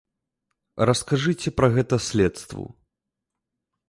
[0.89, 2.65] Раскажыце пра гэта следству.